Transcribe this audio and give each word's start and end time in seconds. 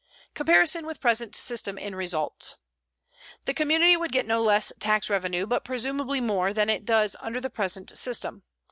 COMPARISON 0.33 0.87
WITH 0.87 0.99
PRESENT 0.99 1.35
SYSTEM 1.35 1.77
IN 1.77 1.93
RESULTS 1.93 2.55
The 3.45 3.53
community 3.53 3.95
would 3.95 4.11
get 4.11 4.25
no 4.25 4.41
less 4.41 4.73
tax 4.79 5.11
revenue, 5.11 5.45
but 5.45 5.63
presumably 5.63 6.19
more, 6.19 6.53
than 6.53 6.71
it 6.71 6.85
does 6.85 7.15
under 7.19 7.39
the 7.39 7.51
present 7.51 7.95
system. 7.95 8.41